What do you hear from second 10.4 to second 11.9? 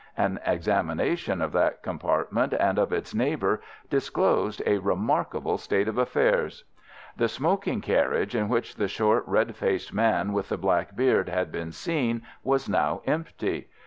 the black beard had been